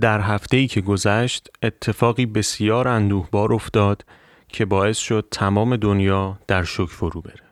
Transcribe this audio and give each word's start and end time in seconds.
در 0.00 0.20
هفته 0.20 0.56
ای 0.56 0.66
که 0.66 0.80
گذشت 0.80 1.48
اتفاقی 1.62 2.26
بسیار 2.26 2.88
اندوهبار 2.88 3.52
افتاد 3.52 4.04
که 4.48 4.64
باعث 4.64 4.98
شد 4.98 5.28
تمام 5.30 5.76
دنیا 5.76 6.38
در 6.46 6.64
شک 6.64 6.86
فرو 6.86 7.20
بره. 7.20 7.44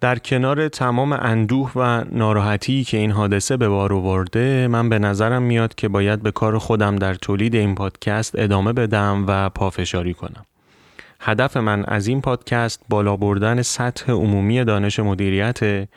در 0.00 0.18
کنار 0.18 0.68
تمام 0.68 1.12
اندوه 1.12 1.72
و 1.76 2.04
ناراحتی 2.12 2.84
که 2.84 2.96
این 2.96 3.10
حادثه 3.10 3.56
به 3.56 3.68
بار 3.68 3.92
آورده 3.92 4.68
من 4.68 4.88
به 4.88 4.98
نظرم 4.98 5.42
میاد 5.42 5.74
که 5.74 5.88
باید 5.88 6.22
به 6.22 6.30
کار 6.30 6.58
خودم 6.58 6.96
در 6.96 7.14
تولید 7.14 7.54
این 7.54 7.74
پادکست 7.74 8.38
ادامه 8.38 8.72
بدم 8.72 9.24
و 9.28 9.50
پافشاری 9.50 10.14
کنم. 10.14 10.44
هدف 11.20 11.56
من 11.56 11.84
از 11.84 12.06
این 12.06 12.20
پادکست 12.20 12.82
بالا 12.88 13.16
بردن 13.16 13.62
سطح 13.62 14.12
عمومی 14.12 14.64
دانش 14.64 15.00
مدیریت 15.00 15.88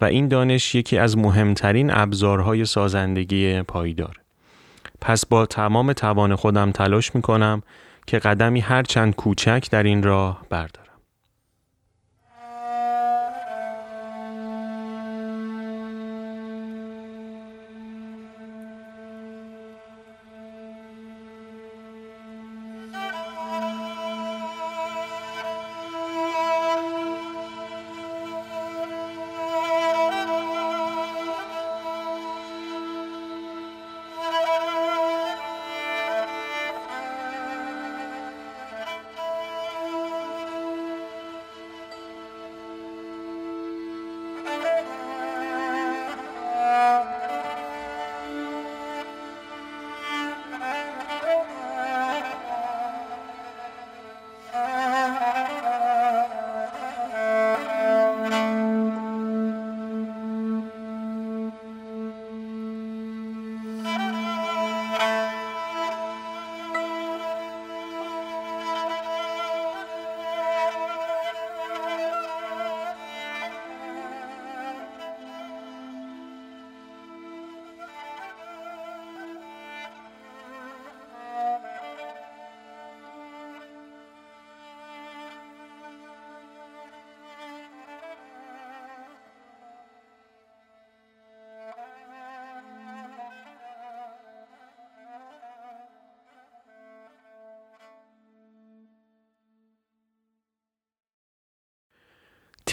و 0.00 0.04
این 0.04 0.28
دانش 0.28 0.74
یکی 0.74 0.98
از 0.98 1.18
مهمترین 1.18 1.90
ابزارهای 1.90 2.64
سازندگی 2.64 3.62
پایدار. 3.62 4.25
پس 5.06 5.26
با 5.26 5.46
تمام 5.46 5.92
توان 5.92 6.34
خودم 6.34 6.72
تلاش 6.72 7.14
می 7.14 7.22
کنم 7.22 7.62
که 8.06 8.18
قدمی 8.18 8.60
هرچند 8.60 9.14
کوچک 9.14 9.68
در 9.70 9.82
این 9.82 10.02
راه 10.02 10.42
بردارم. 10.50 10.85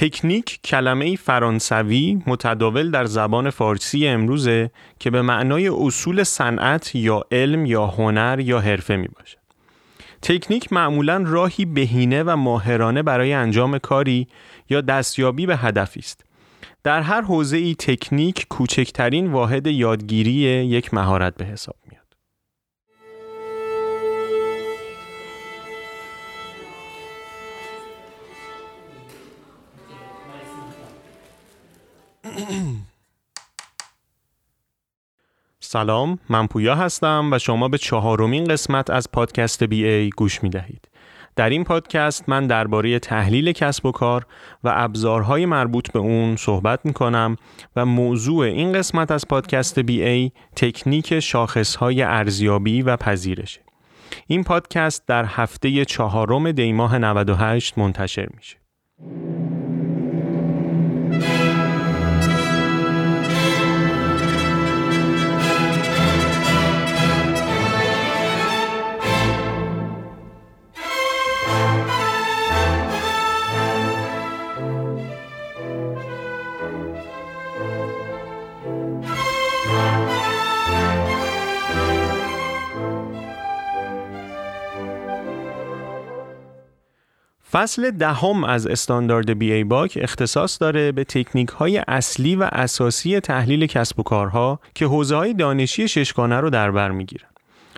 تکنیک 0.03 0.59
کلمه 0.63 1.15
فرانسوی 1.15 2.21
متداول 2.27 2.91
در 2.91 3.05
زبان 3.05 3.49
فارسی 3.49 4.07
امروزه 4.07 4.71
که 4.99 5.09
به 5.09 5.21
معنای 5.21 5.67
اصول 5.67 6.23
صنعت 6.23 6.95
یا 6.95 7.23
علم 7.31 7.65
یا 7.65 7.87
هنر 7.87 8.39
یا 8.39 8.59
حرفه 8.59 8.95
می 8.95 9.07
باشه. 9.07 9.37
تکنیک 10.21 10.73
معمولا 10.73 11.23
راهی 11.27 11.65
بهینه 11.65 12.23
و 12.23 12.35
ماهرانه 12.35 13.03
برای 13.03 13.33
انجام 13.33 13.77
کاری 13.77 14.27
یا 14.69 14.81
دستیابی 14.81 15.45
به 15.45 15.57
هدفی 15.57 15.99
است. 15.99 16.25
در 16.83 17.01
هر 17.01 17.21
حوزه 17.21 17.57
ای 17.57 17.75
تکنیک 17.75 18.47
کوچکترین 18.49 19.31
واحد 19.31 19.67
یادگیری 19.67 20.31
یک 20.31 20.93
مهارت 20.93 21.35
به 21.35 21.45
حساب 21.45 21.75
سلام 35.59 36.19
من 36.29 36.47
پویا 36.47 36.75
هستم 36.75 37.29
و 37.31 37.39
شما 37.39 37.67
به 37.67 37.77
چهارمین 37.77 38.43
قسمت 38.43 38.89
از 38.89 39.11
پادکست 39.11 39.63
بی 39.63 39.85
ای 39.85 40.09
گوش 40.09 40.43
می 40.43 40.49
دهید. 40.49 40.87
در 41.35 41.49
این 41.49 41.63
پادکست 41.63 42.29
من 42.29 42.47
درباره 42.47 42.99
تحلیل 42.99 43.51
کسب 43.51 43.85
و 43.85 43.91
کار 43.91 44.25
و 44.63 44.71
ابزارهای 44.75 45.45
مربوط 45.45 45.91
به 45.91 45.99
اون 45.99 46.35
صحبت 46.35 46.79
می 46.83 46.93
کنم 46.93 47.35
و 47.75 47.85
موضوع 47.85 48.45
این 48.45 48.73
قسمت 48.73 49.11
از 49.11 49.27
پادکست 49.27 49.79
بی 49.79 50.03
ای 50.03 50.31
تکنیک 50.55 51.19
شاخصهای 51.19 52.01
ارزیابی 52.01 52.81
و 52.81 52.97
پذیرشه. 52.97 53.61
این 54.27 54.43
پادکست 54.43 55.07
در 55.07 55.25
هفته 55.25 55.85
چهارم 55.85 56.51
دیماه 56.51 56.97
98 56.97 57.77
منتشر 57.77 58.27
میشه. 58.37 58.57
فصل 87.53 87.91
دهم 87.91 88.43
از 88.43 88.67
استاندارد 88.67 89.29
بی 89.29 89.53
ای 89.53 89.63
باک 89.63 89.99
اختصاص 90.01 90.61
داره 90.61 90.91
به 90.91 91.03
تکنیک 91.03 91.49
های 91.49 91.77
اصلی 91.87 92.35
و 92.35 92.49
اساسی 92.51 93.19
تحلیل 93.19 93.65
کسب 93.65 93.99
و 93.99 94.03
کارها 94.03 94.59
که 94.75 94.85
حوزه 94.85 95.15
های 95.15 95.33
دانشی 95.33 95.87
ششگانه 95.87 96.39
رو 96.39 96.49
در 96.49 96.71
بر 96.71 96.91
می‌گیرن 96.91 97.27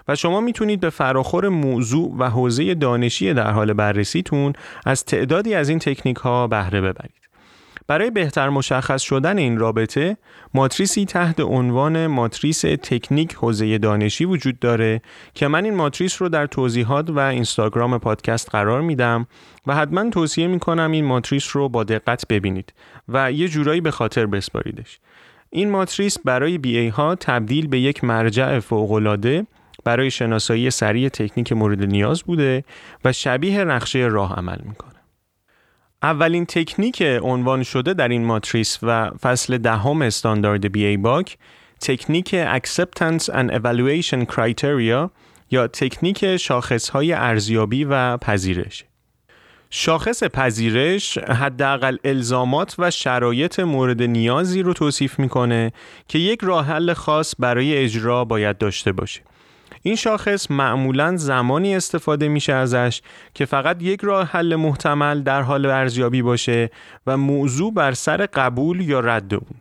و 0.08 0.16
شما 0.16 0.41
می‌تونید 0.41 0.80
به 0.80 0.90
فراخور 0.90 1.50
موضوع 1.50 2.16
و 2.18 2.30
حوزه 2.30 2.74
دانشی 2.74 3.34
در 3.34 3.52
حال 3.52 3.74
بررسیتون 3.74 4.53
از 4.85 5.06
تعدادی 5.06 5.53
از 5.53 5.69
این 5.69 5.80
تکنیک 5.80 6.18
ها 6.18 6.47
بهره 6.47 6.81
ببرید. 6.81 7.25
برای 7.88 8.12
بهتر 8.12 8.50
مشخص 8.50 9.01
شدن 9.01 9.38
این 9.38 9.57
رابطه 9.57 10.18
ماتریسی 10.53 11.06
تحت 11.06 11.40
عنوان 11.40 12.07
ماتریس 12.07 12.62
تکنیک 12.62 13.34
حوزه 13.34 13.78
دانشی 13.78 14.25
وجود 14.25 14.59
داره 14.59 15.01
که 15.34 15.47
من 15.47 15.66
این 15.66 15.75
ماتریس 15.75 16.22
رو 16.22 16.29
در 16.29 16.47
توضیحات 16.47 17.09
و 17.09 17.19
اینستاگرام 17.19 17.97
پادکست 17.97 18.50
قرار 18.50 18.81
میدم 18.81 19.28
و 19.68 19.75
حتما 19.75 20.09
توصیه 20.09 20.47
می‌کنم 20.47 20.91
این 20.91 21.06
ماتریس 21.06 21.56
رو 21.56 21.69
با 21.69 21.84
دقت 21.84 22.28
ببینید 22.28 22.73
و 23.09 23.31
یه 23.31 23.47
جورایی 23.47 23.81
به 23.81 23.91
خاطر 23.91 24.25
بسپاریدش. 24.25 25.00
این 25.50 25.69
ماتریس 25.69 26.17
برای 26.25 26.57
بی 26.57 26.78
ای 26.78 26.88
ها 26.88 27.16
تبدیل 27.16 27.67
به 27.67 27.79
یک 27.79 28.03
مرجع 28.03 28.59
فوقالعاده 28.59 29.47
برای 29.84 30.11
شناسایی 30.11 30.72
سریع 30.72 31.09
تکنیک 31.09 31.53
مورد 31.53 31.84
نیاز 31.84 32.23
بوده 32.23 32.64
و 33.05 33.11
شبیه 33.11 33.64
نقشه 33.64 33.99
راه 33.99 34.34
عمل 34.34 34.58
می‌کنه 34.64 34.95
اولین 36.05 36.46
تکنیک 36.46 37.03
عنوان 37.22 37.63
شده 37.63 37.93
در 37.93 38.07
این 38.07 38.25
ماتریس 38.25 38.79
و 38.84 39.11
فصل 39.22 39.57
دهم 39.57 40.02
استاندارد 40.02 40.72
بی 40.72 40.85
ای 40.85 40.97
باک 40.97 41.37
تکنیک 41.81 42.35
Acceptance 42.43 43.23
and 43.23 43.52
Evaluation 43.52 44.25
Criteria 44.25 45.09
یا 45.52 45.67
تکنیک 45.67 46.37
شاخصهای 46.37 47.13
ارزیابی 47.13 47.84
و 47.84 48.17
پذیرش 48.17 48.85
شاخص 49.69 50.23
پذیرش 50.23 51.17
حداقل 51.17 51.97
الزامات 52.03 52.75
و 52.79 52.91
شرایط 52.91 53.59
مورد 53.59 54.02
نیازی 54.02 54.61
رو 54.61 54.73
توصیف 54.73 55.19
می‌کنه 55.19 55.72
که 56.07 56.19
یک 56.19 56.40
راه 56.43 56.66
حل 56.66 56.93
خاص 56.93 57.35
برای 57.40 57.78
اجرا 57.78 58.25
باید 58.25 58.57
داشته 58.57 58.91
باشه. 58.91 59.22
این 59.87 59.96
شاخص 59.96 60.52
معمولا 60.52 61.17
زمانی 61.17 61.76
استفاده 61.76 62.28
میشه 62.28 62.53
ازش 62.53 63.02
که 63.34 63.46
فقط 63.46 63.82
یک 63.82 64.02
راه 64.02 64.28
حل 64.28 64.55
محتمل 64.55 65.22
در 65.22 65.41
حال 65.41 65.66
ارزیابی 65.66 66.22
باشه 66.22 66.70
و 67.08 67.17
موضوع 67.17 67.73
بر 67.73 67.91
سر 67.91 68.26
قبول 68.26 68.82
یا 68.82 68.99
رد 68.99 69.34
اون. 69.34 69.59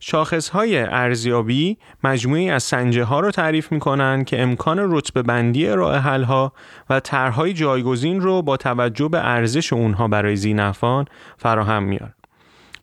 شاخصهای 0.00 0.78
ارزیابی 0.78 1.78
مجموعی 2.04 2.50
از 2.50 2.62
سنجه 2.62 3.04
ها 3.04 3.20
رو 3.20 3.30
تعریف 3.30 3.72
می 3.72 3.80
کنند 3.80 4.24
که 4.24 4.42
امکان 4.42 4.78
رتبه 4.80 5.22
بندی 5.22 5.66
راه 5.66 5.96
حل 5.96 6.22
ها 6.22 6.52
و 6.90 7.00
طرحهای 7.00 7.52
جایگزین 7.52 8.20
رو 8.20 8.42
با 8.42 8.56
توجه 8.56 9.08
به 9.08 9.18
ارزش 9.18 9.72
اونها 9.72 10.08
برای 10.08 10.36
زینفان 10.36 11.04
فراهم 11.38 11.82
میارن. 11.82 12.19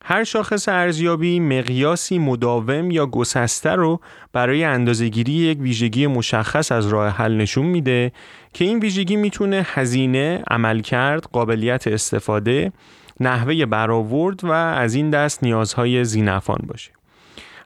هر 0.10 0.24
شاخص 0.24 0.70
ارزیابی 0.70 1.40
مقیاسی 1.40 2.20
مداوم 2.20 2.92
یا 2.92 3.06
گسسته 3.06 3.70
رو 3.70 4.00
برای 4.34 4.64
اندازهگیری 4.64 5.32
یک 5.32 5.60
ویژگی 5.62 6.08
مشخص 6.08 6.72
از 6.72 6.88
راه 6.88 7.10
حل 7.10 7.38
نشون 7.38 7.66
میده 7.66 8.12
که 8.54 8.66
این 8.66 8.80
ویژگی 8.80 9.16
می‌تونه 9.16 9.66
هزینه، 9.70 10.44
عملکرد، 10.52 11.24
قابلیت 11.24 11.88
استفاده، 11.88 12.72
نحوه 13.20 13.66
برآورد 13.66 14.44
و 14.44 14.52
از 14.52 14.94
این 14.96 15.10
دست 15.10 15.44
نیازهای 15.44 16.04
زینفان 16.04 16.60
باشه. 16.68 16.92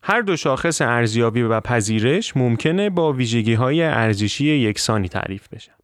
هر 0.04 0.22
دو 0.22 0.38
شاخص 0.38 0.82
ارزیابی 0.82 1.42
و 1.42 1.60
پذیرش 1.60 2.38
ممکنه 2.38 2.90
با 2.90 3.14
ویژگی 3.14 3.54
های 3.54 3.84
ارزشی 3.84 4.46
یکسانی 4.46 5.10
تعریف 5.10 5.48
بشن. 5.48 5.81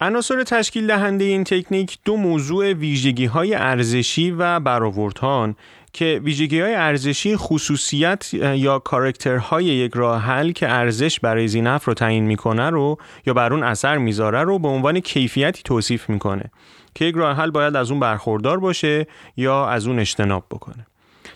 عناصر 0.00 0.42
تشکیل 0.42 0.86
دهنده 0.86 1.24
این 1.24 1.44
تکنیک 1.44 1.98
دو 2.04 2.16
موضوع 2.16 2.72
ویژگی 2.72 3.24
های 3.26 3.54
ارزشی 3.54 4.30
و 4.30 4.60
برآوردهان 4.60 5.56
که 5.92 6.20
ویژگی 6.24 6.60
های 6.60 6.74
ارزشی 6.74 7.36
خصوصیت 7.36 8.34
یا 8.34 8.78
کارکترهای 8.78 9.64
یک 9.64 9.92
راه 9.94 10.22
حل 10.22 10.52
که 10.52 10.68
ارزش 10.68 11.20
برای 11.20 11.48
زینف 11.48 11.84
رو 11.84 11.94
تعیین 11.94 12.24
می‌کنه 12.24 12.70
رو 12.70 12.98
یا 13.26 13.34
بر 13.34 13.52
اون 13.52 13.62
اثر 13.62 13.98
می‌ذاره 13.98 14.42
رو 14.42 14.58
به 14.58 14.68
عنوان 14.68 15.00
کیفیتی 15.00 15.62
توصیف 15.62 16.08
می‌کنه 16.08 16.44
که 16.94 17.04
یک 17.04 17.14
راه 17.14 17.36
حل 17.36 17.50
باید 17.50 17.76
از 17.76 17.90
اون 17.90 18.00
برخوردار 18.00 18.60
باشه 18.60 19.06
یا 19.36 19.68
از 19.68 19.86
اون 19.86 19.98
اجتناب 19.98 20.44
بکنه. 20.50 20.86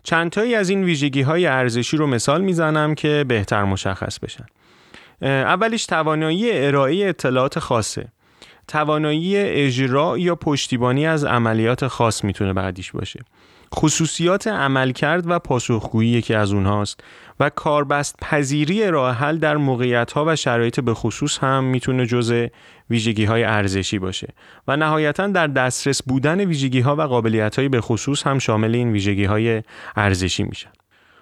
چندتایی 0.03 0.55
از 0.55 0.69
این 0.69 0.85
ویژگی 0.85 1.23
های 1.23 1.47
ارزشی 1.47 1.97
رو 1.97 2.07
مثال 2.07 2.41
می‌زنم 2.41 2.95
که 2.95 3.25
بهتر 3.29 3.65
مشخص 3.65 4.19
بشن. 4.19 4.47
اولیش 5.23 5.87
توانایی 5.87 6.53
ارائه 6.53 7.09
اطلاعات 7.09 7.59
خاصه. 7.59 8.09
توانایی 8.69 9.37
اجرا 9.37 10.19
یا 10.19 10.35
پشتیبانی 10.35 11.07
از 11.07 11.25
عملیات 11.25 11.87
خاص 11.87 12.25
می‌تونه 12.25 12.53
بعدیش 12.53 12.93
باشه. 12.93 13.21
خصوصیات 13.75 14.47
عملکرد 14.47 15.31
و 15.31 15.39
پاسخگویی 15.39 16.11
یکی 16.11 16.35
از 16.35 16.53
اونهاست 16.53 17.01
و 17.41 17.51
کاربست 17.51 18.17
پذیری 18.21 18.91
راه 18.91 19.15
حل 19.15 19.39
در 19.39 19.57
موقعیت 19.57 20.13
ها 20.13 20.25
و 20.29 20.37
شرایط 20.37 20.81
به 20.81 20.95
خصوص 20.95 21.39
هم 21.39 21.65
می‌تونه 21.65 22.07
جزء 22.07 22.47
ویژگی 22.91 23.25
های 23.25 23.45
ارزشی 23.45 23.99
باشه 23.99 24.29
و 24.69 24.77
نهایتا 24.77 25.27
در 25.27 25.47
دسترس 25.47 26.03
بودن 26.03 26.41
ویژگی 26.41 26.81
ها 26.81 26.97
و 26.97 27.03
قابلیت 27.03 27.59
های 27.59 27.69
به 27.69 27.81
خصوص 27.81 28.27
هم 28.27 28.39
شامل 28.39 28.75
این 28.75 28.93
ویژگی 28.93 29.25
های 29.25 29.63
ارزشی 29.97 30.43
میشن. 30.43 30.71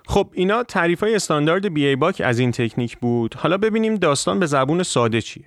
خب 0.06 0.30
اینا 0.32 0.62
تعریف 0.62 1.02
های 1.02 1.14
استاندارد 1.14 1.74
بی 1.74 1.86
ای 1.86 1.96
باک 1.96 2.22
از 2.24 2.38
این 2.38 2.50
تکنیک 2.52 2.98
بود. 2.98 3.34
حالا 3.34 3.58
ببینیم 3.58 3.94
داستان 3.94 4.38
به 4.40 4.46
زبون 4.46 4.82
ساده 4.82 5.20
چیه. 5.20 5.44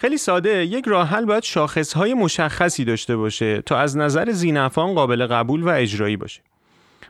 خیلی 0.00 0.18
ساده 0.18 0.66
یک 0.66 0.84
راه 0.88 1.08
حل 1.08 1.24
باید 1.24 1.42
شاخصهای 1.42 2.14
مشخصی 2.14 2.84
داشته 2.84 3.16
باشه 3.16 3.62
تا 3.62 3.78
از 3.78 3.96
نظر 3.96 4.30
زینفان 4.30 4.94
قابل 4.94 5.26
قبول 5.26 5.62
و 5.62 5.68
اجرایی 5.68 6.16
باشه. 6.16 6.40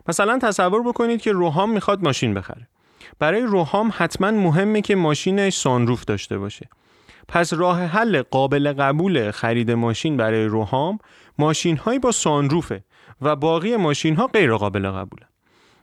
مثلا 0.09 0.39
تصور 0.39 0.83
بکنید 0.83 1.21
که 1.21 1.33
روحام 1.33 1.71
می‌خواد 1.71 2.03
ماشین 2.03 2.35
بخره. 2.35 2.69
برای 3.19 3.43
روحام 3.43 3.93
حتما 3.97 4.31
مهمه 4.31 4.81
که 4.81 4.95
ماشینش 4.95 5.57
سانروف 5.57 6.05
داشته 6.05 6.39
باشه. 6.39 6.69
پس 7.29 7.53
راه 7.53 7.85
حل 7.85 8.23
قابل 8.23 8.73
قبول 8.73 9.31
خرید 9.31 9.71
ماشین 9.71 10.17
برای 10.17 10.45
روحام 10.45 10.99
ماشین 11.39 11.77
هایی 11.77 11.99
با 11.99 12.13
سانروفه 12.13 12.85
و 13.23 13.37
باقی 13.37 13.77
ماشین 13.77 14.17
ها 14.17 14.27
غیر 14.27 14.55
قابل 14.55 14.91
قبوله. 14.91 15.30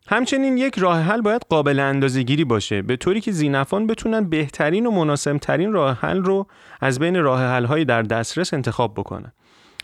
همچنین 0.10 0.58
یک 0.58 0.80
راه 0.80 1.02
حل 1.02 1.22
باید 1.22 1.42
قابل 1.50 1.80
اندازه 1.80 2.24
گیری 2.24 2.44
باشه. 2.44 2.82
به 2.82 2.96
طوری 2.96 3.22
که 3.22 3.32
زینفان 3.32 3.88
بتونن 3.88 4.30
بهترین 4.30 4.86
و 4.86 4.92
مناسبترین 4.92 5.74
راه 5.74 5.98
حل 6.02 6.24
رو 6.24 6.48
از 6.82 7.00
بین 7.00 7.22
راه 7.22 7.42
حل 7.42 7.66
های 7.66 7.86
در 7.86 8.02
دسترس 8.02 8.54
انتخاب 8.54 8.94
بکنن. 8.94 9.32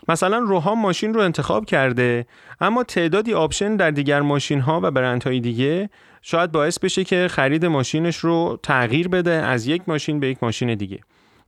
مثلا 0.08 0.38
روحام 0.38 0.80
ماشین 0.80 1.14
رو 1.14 1.20
انتخاب 1.20 1.64
کرده 1.64 2.26
اما 2.60 2.84
تعدادی 2.84 3.34
آپشن 3.34 3.76
در 3.76 3.90
دیگر 3.90 4.20
ماشین 4.20 4.60
ها 4.60 4.80
و 4.82 4.90
برندهای 4.90 5.40
دیگه 5.40 5.90
شاید 6.22 6.52
باعث 6.52 6.78
بشه 6.78 7.04
که 7.04 7.28
خرید 7.28 7.66
ماشینش 7.66 8.16
رو 8.16 8.58
تغییر 8.62 9.08
بده 9.08 9.30
از 9.30 9.66
یک 9.66 9.82
ماشین 9.86 10.20
به 10.20 10.28
یک 10.28 10.38
ماشین 10.42 10.74
دیگه. 10.74 11.00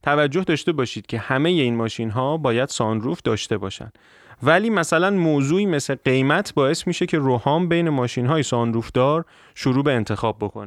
توجه 0.02 0.44
داشته 0.44 0.73
باشید 0.73 1.06
که 1.06 1.19
همه 1.19 1.49
این 1.49 1.76
ماشین 1.76 2.11
ها 2.11 2.37
باید 2.37 2.69
سانروف 2.69 3.23
داشته 3.23 3.58
باشن. 3.58 3.93
ولی 4.43 4.71
مثلا 4.71 5.11
موضوعی 5.11 5.67
مثل 5.67 5.94
قیمت 5.94 6.55
باعث 6.55 6.87
میشه 6.87 7.06
که 7.06 7.19
روحام 7.19 7.69
بین 7.69 7.88
ماشین 7.88 8.27
های 8.27 8.43
سانروفدار 8.43 9.25
شروع 9.55 9.85
به 9.85 9.93
انتخاب 9.93 10.37
بکنه. 10.41 10.67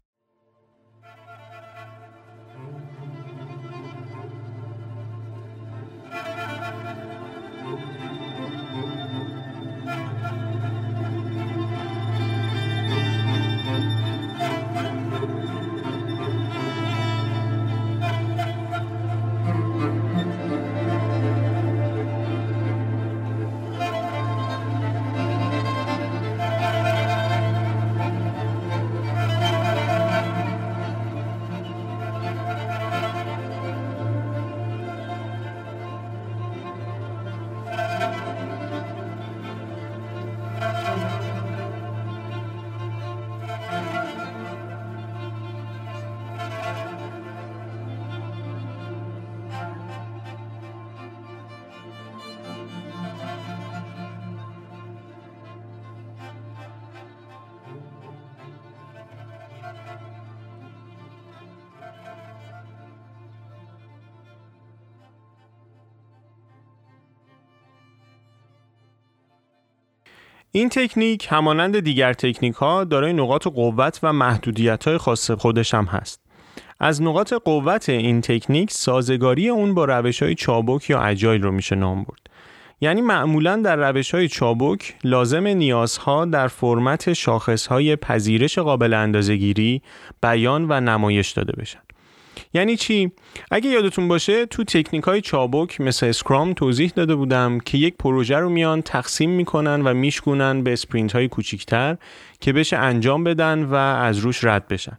این 70.52 70.70
تکنیک 70.70 71.28
همانند 71.30 71.80
دیگر 71.80 72.14
تکنیک 72.14 72.56
ها 72.56 72.84
دارای 72.84 73.14
نقاط 73.14 73.48
قوت 73.48 74.00
و 74.04 74.14
محدودیت 74.14 74.88
های 74.88 74.98
خاص 74.98 75.32
خودش 75.32 75.74
هم 75.74 75.86
هست. 75.86 76.22
از 76.80 77.02
نقاط 77.02 77.34
قوت 77.34 77.90
این 77.90 78.22
تکنیک 78.22 78.72
سازگاری 78.72 79.50
اون 79.50 79.74
با 79.74 79.86
روش 79.86 80.24
های 80.24 80.36
چابک 80.36 80.90
یا 80.90 81.02
agile 81.02 81.42
رو 81.42 81.52
میشه 81.52 81.76
نام 81.76 82.04
برد. 82.04 82.30
یعنی 82.82 83.02
معمولا 83.02 83.56
در 83.56 83.76
روش 83.76 84.14
های 84.14 84.28
چابک 84.28 84.96
لازم 85.04 85.48
نیازها 85.48 86.26
در 86.26 86.48
فرمت 86.48 87.14
شاخص 87.14 87.68
های 87.68 87.96
پذیرش 87.96 88.60
قابل 88.60 88.94
اندازگیری 88.94 89.82
بیان 90.22 90.66
و 90.70 90.80
نمایش 90.80 91.32
داده 91.32 91.54
بشن. 91.62 91.80
یعنی 92.54 92.76
چی؟ 92.76 93.12
اگه 93.52 93.70
یادتون 93.70 94.08
باشه 94.08 94.46
تو 94.46 94.64
تکنیک 94.64 95.04
های 95.04 95.22
چابک 95.22 95.82
مثل 95.82 96.06
Scrum 96.06 96.54
توضیح 96.54 96.92
داده 96.96 97.16
بودم 97.16 97.60
که 97.60 97.78
یک 97.78 97.96
پروژه 98.00 98.38
رو 98.38 98.50
میان 98.50 98.82
تقسیم 98.82 99.30
می‌کنن 99.30 99.82
و 99.82 99.94
میشکونن 99.94 100.64
به 100.64 100.74
sprint 100.74 101.12
های 101.16 101.28
کوچیکتر 101.28 101.98
که 102.40 102.54
بشه 102.54 102.78
انجام 102.78 103.24
بدن 103.24 103.64
و 103.64 103.76
از 103.76 104.18
روش 104.18 104.44
رد 104.44 104.68
بشن. 104.68 104.98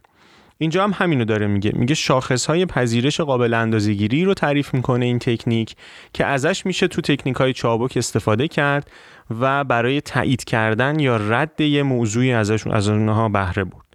اینجا 0.57 0.83
هم 0.83 0.91
همینو 0.95 1.25
داره 1.25 1.47
میگه. 1.47 1.71
میگه 1.75 1.95
شاخص 1.95 2.45
های 2.45 2.65
پذیرش 2.65 3.21
قابل 3.21 3.53
اندازه‌گیری 3.53 4.25
رو 4.25 4.33
تعریف 4.33 4.73
می‌کنه 4.73 5.05
این 5.05 5.19
تکنیک 5.19 5.75
که 6.13 6.25
ازش 6.25 6.65
میشه 6.65 6.87
تو 6.87 7.01
تکنیک 7.01 7.35
های 7.35 7.53
چابک 7.53 7.97
استفاده 7.97 8.47
کرد 8.47 8.91
و 9.39 9.63
برای 9.63 10.01
تایید 10.01 10.43
کردن 10.43 10.99
یا 10.99 11.17
رد 11.17 11.61
یه 11.61 11.83
موضوعی 11.83 12.33
ازش 12.33 12.67
از 12.67 12.89
اونها 12.89 13.29
بهره 13.29 13.63
برد. 13.63 13.90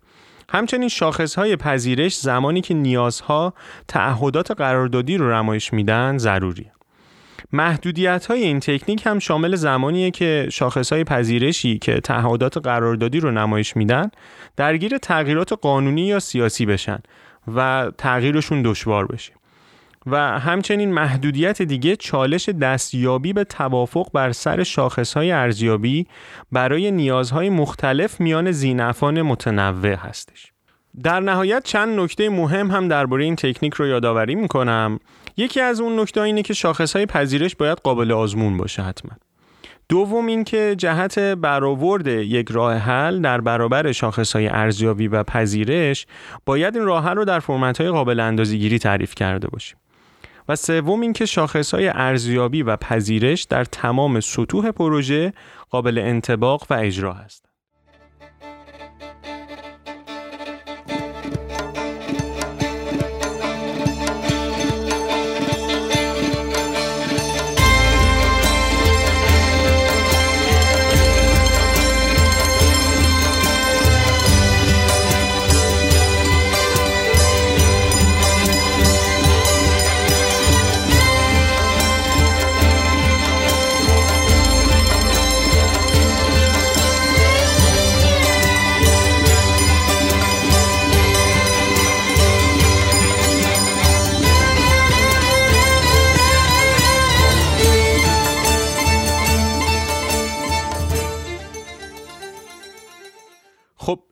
همچنین 0.49 0.89
شاخص 0.89 1.35
های 1.35 1.57
پذیرش 1.57 2.19
زمانی 2.19 2.61
که 2.61 2.75
نیازها 2.75 3.55
تعهدات 3.89 4.51
قراردادی 4.51 5.17
رو 5.17 5.33
نمایش 5.35 5.73
میدن 5.73 6.19
ضروریه 6.19 6.73
محدودیت 7.53 8.27
های 8.27 8.43
این 8.43 8.61
تکنیک 8.61 9.07
هم 9.07 9.19
شامل 9.19 9.57
زمانیه 9.57 10.11
که 10.11 10.49
شاخص 10.53 10.93
های 10.93 11.05
پذیرشی 11.05 11.79
که 11.79 12.01
تعهدات 12.01 12.59
قراردادی 12.59 13.21
رو 13.21 13.31
نمایش 13.31 13.77
میدن 13.77 14.11
درگیر 14.57 14.99
تغییرات 14.99 15.53
قانونی 15.53 16.07
یا 16.07 16.19
سیاسی 16.19 16.67
بشن 16.67 16.99
و 17.55 17.91
تغییرشون 17.99 18.63
دشوار 18.63 19.07
بشه. 19.07 19.33
و 20.07 20.17
همچنین 20.41 20.93
محدودیت 20.93 21.63
دیگه 21.63 21.97
چالش 21.97 22.49
دستیابی 22.49 23.33
به 23.33 23.45
توافق 23.45 24.07
بر 24.13 24.33
سر 24.33 24.63
شاخصهای 24.63 25.33
ارزیابی 25.33 26.07
برای 26.53 26.91
نیازهای 26.91 27.51
مختلف 27.51 28.21
میان 28.21 28.51
زینفان 28.51 29.23
متنوع 29.23 29.95
هستش. 29.95 30.53
در 31.03 31.21
نهایت 31.21 31.65
چند 31.65 32.01
نکته 32.01 32.29
مهم 32.29 32.71
هم 32.71 32.89
درباره 32.89 33.25
این 33.25 33.37
تکنیک 33.37 33.75
رو 33.75 33.87
یادآوری 33.87 34.35
می‌کنم. 34.35 34.99
یکی 35.37 35.61
از 35.61 35.81
اون 35.81 36.01
نکته 36.01 36.21
اینه 36.21 36.43
که 36.43 36.55
شاخصهای 36.55 37.07
پذیرش 37.07 37.57
باید 37.57 37.79
قابل 37.79 38.13
آزمون 38.13 38.57
باشه 38.57 38.83
حتما. 38.83 39.13
دوم 39.89 40.27
اینکه 40.27 40.75
جهت 40.79 41.19
برآورد 41.19 42.07
یک 42.07 42.49
راه 42.51 42.75
حل 42.75 43.21
در 43.21 43.41
برابر 43.41 43.93
شاخصهای 43.93 44.49
ارزیابی 44.49 45.09
و 45.09 45.23
پذیرش 45.23 46.07
باید 46.45 46.77
این 46.77 46.85
راه 46.85 47.05
حل 47.05 47.17
رو 47.17 47.25
در 47.25 47.41
فرمت‌های 47.41 47.91
قابل 47.91 48.21
اندازه‌گیری 48.21 48.79
تعریف 48.79 49.15
کرده 49.15 49.49
باشیم. 49.49 49.79
و 50.49 50.57
سوم 50.57 51.01
اینکه 51.01 51.27
شاخصهای 51.27 51.89
ارزیابی 51.89 52.63
و 52.63 52.77
پذیرش 52.77 53.43
در 53.43 53.65
تمام 53.65 54.21
سطوح 54.21 54.71
پروژه 54.71 55.33
قابل 55.71 55.99
انتباق 55.99 56.67
و 56.71 56.75
اجرا 56.75 57.15
است. 57.15 57.46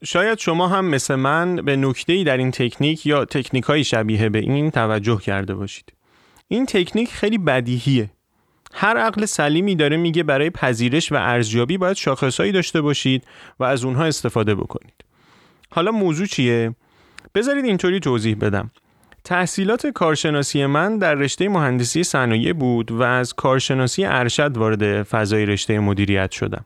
شاید 0.04 0.38
شما 0.38 0.68
هم 0.68 0.84
مثل 0.84 1.14
من 1.14 1.56
به 1.56 1.76
نکته‌ای 1.76 2.25
در 2.25 2.37
این 2.37 2.50
تکنیک 2.50 3.06
یا 3.06 3.25
تکنیک 3.25 3.82
شبیه 3.82 4.28
به 4.28 4.38
این 4.38 4.70
توجه 4.70 5.18
کرده 5.18 5.54
باشید. 5.54 5.92
این 6.49 6.66
تکنیک 6.66 7.11
خیلی 7.11 7.38
بدیهیه. 7.38 8.11
هر 8.75 8.96
عقل 8.96 9.25
سلیمی 9.25 9.76
داره 9.76 9.96
میگه 9.96 10.23
برای 10.23 10.50
پذیرش 10.50 11.12
و 11.12 11.14
ارزیابی 11.14 11.78
باید 11.78 11.96
شاخصهایی 11.96 12.52
داشته 12.52 12.80
باشید 12.80 13.25
و 13.61 13.64
از 13.64 13.84
اونها 13.84 14.04
استفاده 14.04 14.54
بکنید. 14.54 15.04
حالا 15.70 15.90
موضوع 15.90 16.26
چیه؟ 16.26 16.75
بذارید 17.34 17.64
اینطوری 17.64 18.00
توضیح 18.00 18.37
بدم. 18.40 18.70
تحصیلات 19.25 19.87
کارشناسی 19.87 20.66
من 20.66 20.99
در 20.99 21.14
رشته 21.14 21.49
مهندسی 21.49 22.02
صنایع 22.02 22.52
بود 22.52 22.90
و 22.90 23.02
از 23.02 23.34
کارشناسی 23.34 24.04
ارشد 24.04 24.56
وارد 24.56 25.02
فضای 25.02 25.46
رشته 25.46 25.78
مدیریت 25.78 26.30
شدم. 26.30 26.64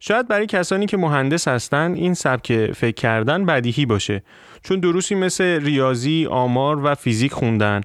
شاید 0.00 0.28
برای 0.28 0.46
کسانی 0.46 0.86
که 0.86 0.96
مهندس 0.96 1.48
هستن 1.48 1.94
این 1.94 2.14
سبک 2.14 2.72
فکر 2.72 2.94
کردن 2.94 3.46
بدیهی 3.46 3.86
باشه 3.86 4.22
چون 4.62 4.80
دروسی 4.80 5.14
مثل 5.14 5.44
ریاضی، 5.44 6.26
آمار 6.30 6.84
و 6.84 6.94
فیزیک 6.94 7.32
خوندن 7.32 7.80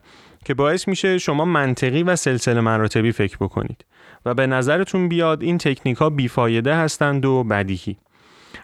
که 0.45 0.53
باعث 0.53 0.87
میشه 0.87 1.17
شما 1.17 1.45
منطقی 1.45 2.03
و 2.03 2.15
سلسله 2.15 2.61
مراتبی 2.61 3.11
فکر 3.11 3.37
بکنید 3.37 3.85
و 4.25 4.33
به 4.33 4.47
نظرتون 4.47 5.09
بیاد 5.09 5.43
این 5.43 5.57
تکنیک 5.57 5.97
ها 5.97 6.09
بیفایده 6.09 6.75
هستند 6.75 7.25
و 7.25 7.43
بدیهی. 7.43 7.97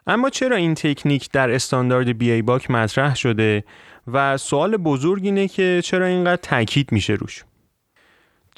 اما 0.08 0.30
چرا 0.30 0.56
این 0.56 0.74
تکنیک 0.74 1.32
در 1.32 1.52
استاندارد 1.52 2.18
بی 2.18 2.32
ای 2.32 2.42
باک 2.42 2.72
مطرح 2.72 3.16
شده 3.16 3.64
و 4.14 4.38
سوال 4.38 4.78
بزرگ 4.78 5.26
اینه 5.26 5.48
که 5.48 5.82
چرا 5.84 6.06
اینقدر 6.06 6.42
تاکید 6.42 6.92
میشه 6.92 7.14
روش؟ 7.14 7.44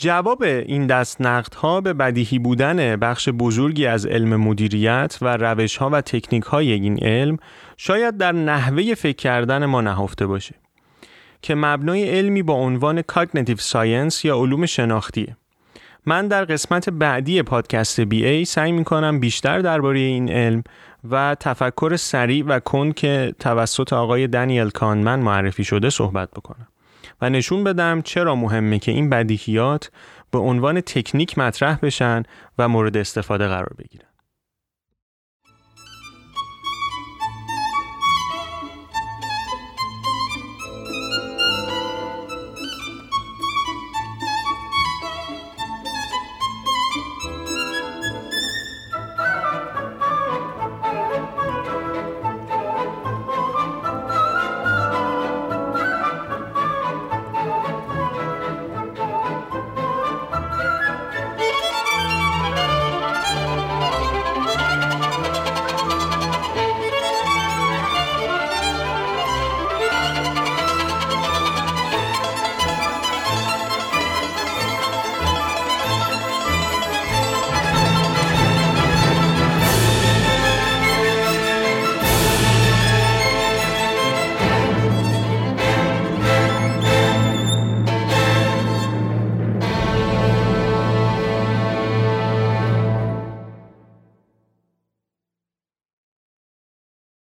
جواب 0.01 0.43
این 0.43 0.87
دست 0.87 1.21
ها 1.55 1.81
به 1.81 1.93
بدیهی 1.93 2.39
بودن 2.39 2.95
بخش 2.95 3.29
بزرگی 3.29 3.85
از 3.85 4.05
علم 4.05 4.35
مدیریت 4.35 5.17
و 5.21 5.37
روش 5.37 5.77
ها 5.77 5.89
و 5.89 6.01
تکنیک 6.01 6.43
های 6.43 6.71
این 6.71 7.03
علم 7.03 7.37
شاید 7.77 8.17
در 8.17 8.31
نحوه 8.31 8.95
فکر 8.95 9.15
کردن 9.15 9.65
ما 9.65 9.81
نهفته 9.81 10.27
باشه 10.27 10.55
که 11.41 11.55
مبنای 11.55 12.09
علمی 12.09 12.43
با 12.43 12.53
عنوان 12.53 13.01
Cognitive 13.01 13.61
Science 13.71 14.25
یا 14.25 14.37
علوم 14.37 14.65
شناختیه. 14.65 15.37
من 16.05 16.27
در 16.27 16.45
قسمت 16.45 16.89
بعدی 16.89 17.41
پادکست 17.41 17.99
بی 17.99 18.25
ای 18.25 18.45
سعی 18.45 18.71
می 18.71 18.83
کنم 18.83 19.19
بیشتر 19.19 19.59
درباره 19.59 19.99
این 19.99 20.29
علم 20.29 20.63
و 21.09 21.35
تفکر 21.39 21.95
سریع 21.95 22.45
و 22.47 22.59
کن 22.59 22.91
که 22.91 23.35
توسط 23.39 23.93
آقای 23.93 24.27
دانیل 24.27 24.69
کانمن 24.69 25.19
معرفی 25.19 25.63
شده 25.63 25.89
صحبت 25.89 26.31
بکنم. 26.31 26.67
و 27.21 27.29
نشون 27.29 27.63
بدم 27.63 28.01
چرا 28.01 28.35
مهمه 28.35 28.79
که 28.79 28.91
این 28.91 29.09
بدیهیات 29.09 29.91
به 30.31 30.39
عنوان 30.39 30.81
تکنیک 30.81 31.37
مطرح 31.37 31.79
بشن 31.81 32.23
و 32.57 32.67
مورد 32.67 32.97
استفاده 32.97 33.47
قرار 33.47 33.73
بگیرن. 33.77 34.08